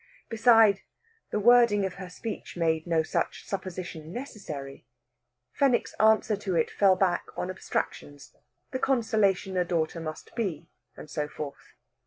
[0.29, 0.79] Besides,
[1.29, 4.87] the wording of her speech made no such supposition necessary.
[5.53, 8.35] Fenwick's answer to it fell back on abstractions
[8.71, 10.67] the consolation a daughter must be,
[10.97, 11.75] and so forth.